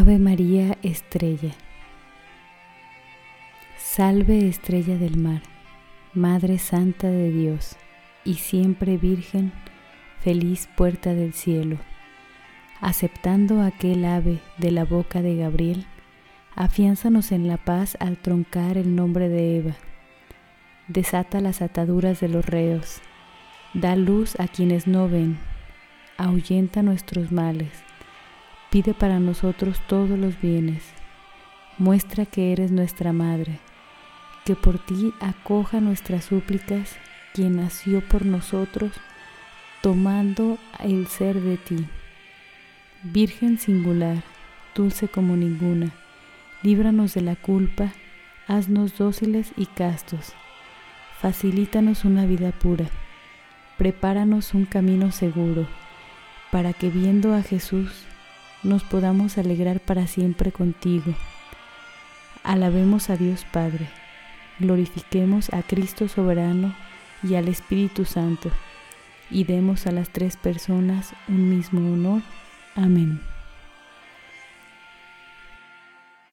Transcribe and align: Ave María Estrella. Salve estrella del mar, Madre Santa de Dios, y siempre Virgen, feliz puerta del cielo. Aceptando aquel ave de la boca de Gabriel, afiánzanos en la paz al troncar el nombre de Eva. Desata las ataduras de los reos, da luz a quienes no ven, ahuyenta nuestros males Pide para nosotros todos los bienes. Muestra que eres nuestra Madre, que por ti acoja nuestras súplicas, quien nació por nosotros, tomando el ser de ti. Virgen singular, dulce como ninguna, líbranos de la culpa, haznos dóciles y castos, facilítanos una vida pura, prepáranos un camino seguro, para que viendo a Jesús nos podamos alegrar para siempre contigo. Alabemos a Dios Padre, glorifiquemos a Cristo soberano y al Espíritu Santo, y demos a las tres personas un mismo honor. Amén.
Ave 0.00 0.18
María 0.18 0.78
Estrella. 0.82 1.50
Salve 3.76 4.48
estrella 4.48 4.96
del 4.96 5.18
mar, 5.18 5.42
Madre 6.14 6.56
Santa 6.56 7.08
de 7.08 7.30
Dios, 7.30 7.76
y 8.24 8.36
siempre 8.36 8.96
Virgen, 8.96 9.52
feliz 10.20 10.70
puerta 10.74 11.12
del 11.12 11.34
cielo. 11.34 11.76
Aceptando 12.80 13.60
aquel 13.60 14.06
ave 14.06 14.38
de 14.56 14.70
la 14.70 14.86
boca 14.86 15.20
de 15.20 15.36
Gabriel, 15.36 15.84
afiánzanos 16.56 17.30
en 17.30 17.46
la 17.46 17.58
paz 17.58 17.98
al 18.00 18.16
troncar 18.16 18.78
el 18.78 18.96
nombre 18.96 19.28
de 19.28 19.58
Eva. 19.58 19.76
Desata 20.88 21.42
las 21.42 21.60
ataduras 21.60 22.20
de 22.20 22.28
los 22.28 22.46
reos, 22.46 23.02
da 23.74 23.96
luz 23.96 24.34
a 24.40 24.48
quienes 24.48 24.86
no 24.86 25.10
ven, 25.10 25.36
ahuyenta 26.16 26.82
nuestros 26.82 27.32
males 27.32 27.89
Pide 28.70 28.94
para 28.94 29.18
nosotros 29.18 29.80
todos 29.88 30.16
los 30.16 30.40
bienes. 30.40 30.84
Muestra 31.76 32.24
que 32.24 32.52
eres 32.52 32.70
nuestra 32.70 33.12
Madre, 33.12 33.58
que 34.44 34.54
por 34.54 34.78
ti 34.78 35.12
acoja 35.18 35.80
nuestras 35.80 36.26
súplicas, 36.26 36.96
quien 37.34 37.56
nació 37.56 38.00
por 38.00 38.24
nosotros, 38.24 38.92
tomando 39.82 40.56
el 40.78 41.08
ser 41.08 41.40
de 41.40 41.56
ti. 41.56 41.84
Virgen 43.02 43.58
singular, 43.58 44.22
dulce 44.76 45.08
como 45.08 45.34
ninguna, 45.34 45.90
líbranos 46.62 47.14
de 47.14 47.22
la 47.22 47.34
culpa, 47.34 47.92
haznos 48.46 48.96
dóciles 48.96 49.52
y 49.56 49.66
castos, 49.66 50.32
facilítanos 51.18 52.04
una 52.04 52.24
vida 52.24 52.52
pura, 52.52 52.86
prepáranos 53.78 54.54
un 54.54 54.64
camino 54.64 55.10
seguro, 55.10 55.66
para 56.52 56.72
que 56.72 56.88
viendo 56.88 57.34
a 57.34 57.42
Jesús 57.42 58.06
nos 58.62 58.82
podamos 58.82 59.38
alegrar 59.38 59.80
para 59.80 60.06
siempre 60.06 60.52
contigo. 60.52 61.14
Alabemos 62.42 63.10
a 63.10 63.16
Dios 63.16 63.46
Padre, 63.50 63.88
glorifiquemos 64.58 65.52
a 65.52 65.62
Cristo 65.62 66.08
soberano 66.08 66.74
y 67.22 67.34
al 67.34 67.48
Espíritu 67.48 68.04
Santo, 68.04 68.50
y 69.30 69.44
demos 69.44 69.86
a 69.86 69.92
las 69.92 70.10
tres 70.10 70.36
personas 70.36 71.14
un 71.28 71.50
mismo 71.50 71.92
honor. 71.92 72.22
Amén. 72.74 73.29